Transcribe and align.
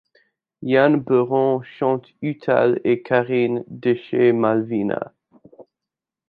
Yann 0.61 1.03
Beuron 1.05 1.61
chante 1.61 2.09
Uthal 2.23 2.81
et 2.83 3.03
Karine 3.03 3.63
Deshayes 3.67 4.33
Malvina. 4.33 5.13